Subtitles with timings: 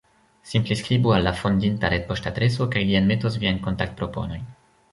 [0.51, 4.53] Simple skribu al la fondinta retpoŝtadreso, kaj li enmetos viajn kontaktproponojn.